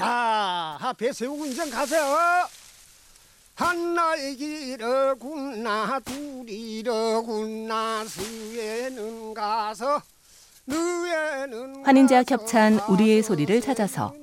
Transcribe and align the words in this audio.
자, 0.00 0.94
배 0.96 1.12
세우고 1.12 1.44
인정 1.44 1.68
가세요. 1.68 2.16
한나의 3.54 4.34
길어군나 4.34 6.00
둘이러군나 6.00 8.02
스에는 8.06 9.34
가서 9.34 10.00
느에는 10.66 11.84
환인제와 11.84 12.22
겹찬 12.22 12.80
우리의 12.88 13.22
소리를 13.22 13.60
찾아서 13.60 14.14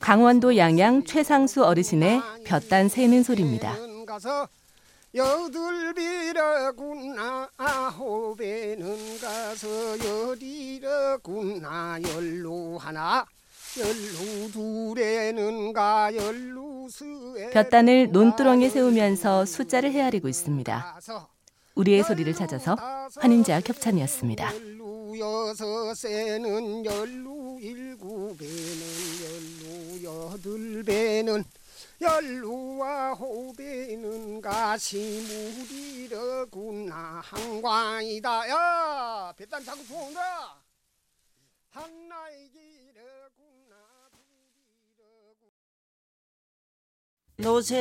강원도 0.00 0.56
양양 0.56 1.04
최상수 1.04 1.64
어르신의 1.64 2.20
볕단 2.44 2.88
새는 2.88 3.22
소리입니다. 3.22 3.76
가서 4.04 4.48
여들 5.14 5.94
비러군나 5.94 7.48
아홉에는 7.56 9.20
가서 9.20 9.68
열이러군나 10.00 12.00
열로 12.02 12.76
하나 12.78 13.24
볕단을 17.52 18.12
논두렁에 18.12 18.68
세우면서 18.68 19.44
숫자를 19.44 19.90
헤아리고 19.92 20.28
있습니다. 20.28 21.00
우리의 21.74 22.04
소리를 22.04 22.32
찾아서 22.34 22.76
환인제와 23.16 23.58
겹찬이었습니다. 23.60 24.54
열루 24.54 25.18
여섯에는 25.18 26.84
열루 26.84 27.58
일곱에는 27.60 28.84
열루 29.24 30.04
여덟배는 30.04 31.42
열루 32.00 32.80
아홉에는 32.82 34.40
가시물이러구나 34.40 37.22
한광이다 37.24 38.48
야 38.50 39.32
배단 39.36 39.64
자꾸 39.64 39.82
보온다 39.84 40.56
한나의 41.70 42.48
길 42.52 42.83
노세 47.36 47.76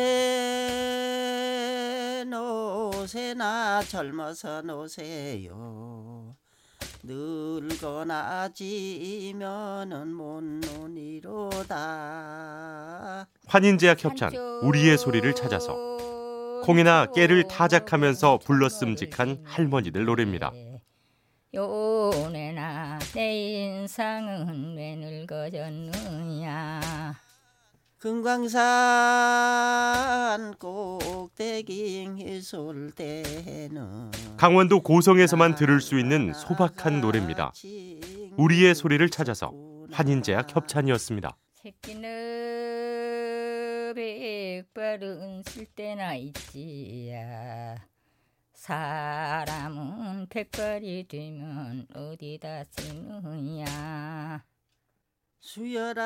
노세나 2.28 3.84
젊어서 3.84 4.62
노세요. 4.64 6.36
늙거나 7.04 8.50
지면은 8.54 10.08
못 10.14 10.42
노니로다. 10.42 11.78
환인제약 13.46 14.04
협찬 14.04 14.34
우리의 14.64 14.98
소리를 14.98 15.32
찾아서. 15.36 15.76
콩이나 16.64 17.12
깨를 17.14 17.48
타작하면서 17.48 18.40
불렀음직한 18.40 19.44
할머니들 19.46 20.06
노래입니다. 20.06 20.52
요네나 21.54 22.98
내 23.14 23.66
인상은 23.66 24.76
왜 24.76 24.96
늙어졌느냐 24.96 26.82
금강산 28.04 28.60
꼭대기 30.56 32.06
해솔 32.20 32.92
때는 32.92 34.12
강원도 34.36 34.84
고성에서만 34.84 35.56
들을 35.56 35.80
수 35.80 35.98
있는 35.98 36.34
소박한 36.34 37.00
노래입니다. 37.00 37.54
우리의 38.36 38.76
소리를 38.76 39.10
찾아서 39.10 39.54
환인제약 39.90 40.54
협찬이었습니다. 40.54 41.38
새끼는 41.54 42.04
백발은 43.96 45.44
쓸 45.44 45.66
때나 45.68 46.16
있지야 46.16 47.78
사람은 48.54 50.28
백발이 50.28 51.08
되면 51.08 51.88
어디다 51.96 52.66
쓰느냐 52.66 54.44
수여라 55.40 56.04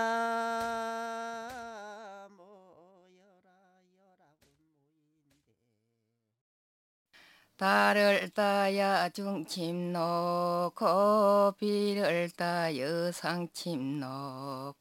달을 7.58 8.30
따야 8.36 9.10
중침 9.10 9.92
놓고 9.92 11.54
비를 11.60 12.30
따 12.38 12.76
여 12.78 13.12
상침 13.12 14.00
놓고 14.00 14.76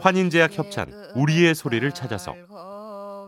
환인제약 0.00 0.56
협찬 0.56 0.92
우리의 1.16 1.54
소리를 1.54 1.90
찾아서 1.92 2.34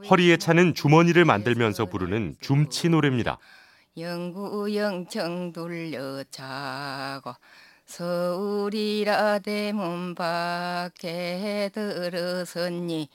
허리에 0.08 0.36
차는 0.36 0.74
주머니를 0.74 1.24
만들면서 1.24 1.86
부르는 1.86 2.36
줌치 2.40 2.88
노래입니다. 2.88 3.38
영구영청 3.98 5.52
둘려차고 5.52 7.32
서울이라 7.84 9.40
대문 9.40 10.14
밖에 10.14 11.70
들어섰니 11.74 13.08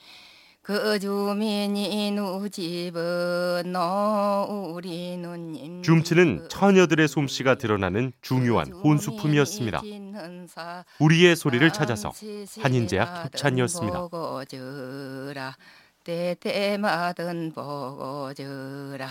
그 0.66 0.98
주민이 0.98 2.10
누집은 2.10 3.72
너 3.72 4.48
우리 4.74 5.16
누님 5.16 5.84
줌치는 5.84 6.50
처녀들의 6.50 7.08
솜씨가 7.08 7.54
드러나는 7.56 8.12
중요한 8.22 8.72
혼수품이었습니다. 8.72 9.84
우리의 11.00 11.36
소리를 11.36 11.72
찾아서 11.72 12.12
한인제약 12.62 13.26
협찬이었습니다. 13.26 14.10
때때마든 16.04 17.52
보고주라 17.54 19.08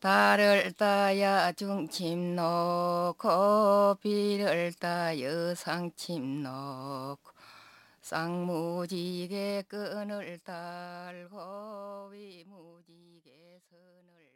달을 0.00 0.72
따야 0.72 1.52
중침 1.52 2.34
놓고 2.34 3.96
비를 4.00 4.72
따 4.80 5.18
여 5.20 5.54
상침 5.54 6.42
놓고 6.42 7.35
쌍무지개 8.06 9.64
끈을 9.66 10.38
달고 10.44 12.10
위무지개 12.12 13.32
선을 13.68 14.30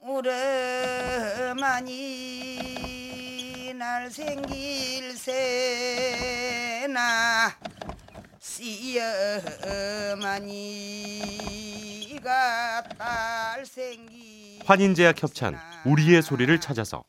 오랜만이 0.00 1.74
날 3.74 4.10
생길 4.10 5.14
새나 5.14 6.38
씨어머니가 8.40 9.12
딸 12.96 13.66
생기 13.66 14.62
환인제약 14.64 15.22
협찬 15.22 15.58
우리의 15.84 16.22
소리를 16.22 16.58
찾아서. 16.62 17.04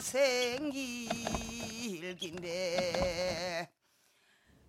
생길긴데 0.00 1.76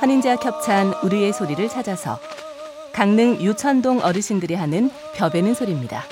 환인제약 0.00 0.42
협찬 0.42 0.94
우리의 1.02 1.30
소리를 1.34 1.68
찾아서 1.68 2.18
강릉 2.90 3.38
유천동 3.38 4.00
어르신들이 4.00 4.54
하는 4.54 4.90
벼베는 5.14 5.52
소리입니다. 5.52 6.04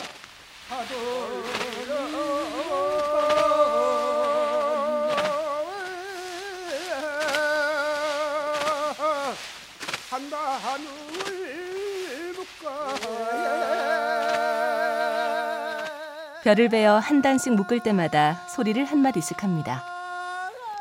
별을 16.45 16.69
베어 16.69 16.99
한 16.99 17.23
단씩 17.23 17.55
묶을 17.55 17.81
때마다 17.81 18.47
소리를 18.55 18.85
한 18.85 18.99
마디씩 18.99 19.43
합니다. 19.43 19.83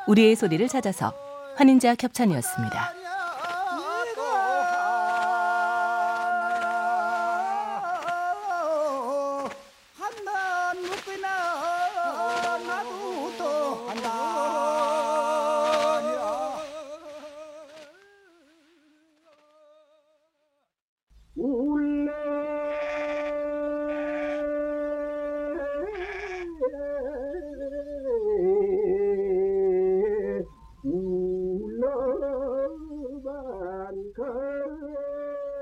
우리의 0.07 0.35
소리를 0.35 0.67
찾아서 0.67 1.26
환인제와 1.57 1.95
협찬이었습니다. 1.99 2.97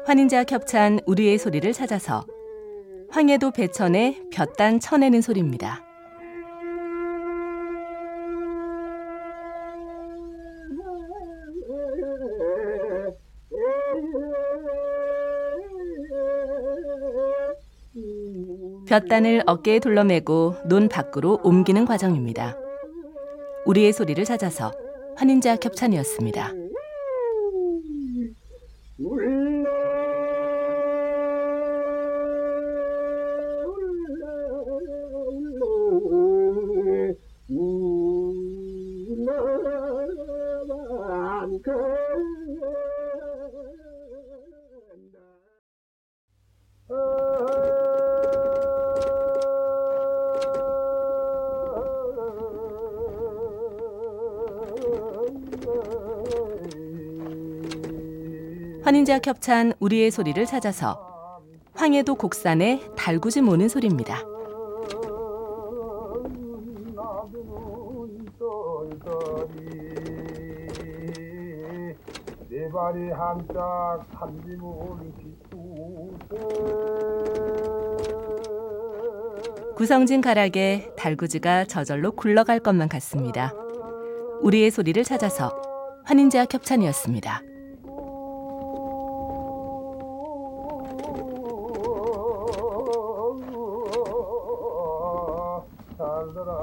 환인제와 0.06 0.44
겹찬 0.44 1.00
우리의 1.08 1.40
소리를 1.40 1.74
찾아서 1.74 2.28
황해도 3.10 3.50
배천의 3.50 4.30
볕단 4.32 4.80
쳐내는 4.80 5.22
소리입니다. 5.22 5.84
볕단을 18.88 19.42
어깨에 19.48 19.80
둘러매고 19.80 20.56
논 20.70 20.88
밖으로 20.88 21.40
옮기는 21.44 21.86
과정입니다. 21.86 22.56
우리의 23.66 23.92
소리를 23.92 24.24
찾아서 24.24 24.72
환인제와 25.16 25.56
겹찬이었습니다. 25.56 26.65
환인제와 58.84 59.18
겹찬 59.18 59.74
우리의 59.80 60.12
소리를 60.12 60.46
찾아서 60.46 61.42
황해도 61.74 62.14
곡산에 62.14 62.82
달구지 62.96 63.42
모는 63.42 63.70
소리입니다. 63.70 64.24
내 72.50 72.70
발이 72.70 73.12
한짝 73.12 74.06
삼지문 74.14 75.14
구성진 79.76 80.22
가락에 80.22 80.94
달구지가 80.98 81.66
저절로 81.66 82.14
굴러갈 82.14 82.60
것만 82.60 82.88
같습니다. 82.88 83.52
우리의 84.42 84.72
소리를 84.72 85.04
찾아서. 85.04 85.62
잘 95.98 96.06
들어간다 96.34 96.56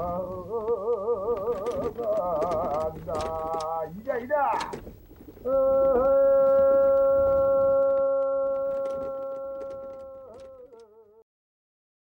Oh. 5.45 6.02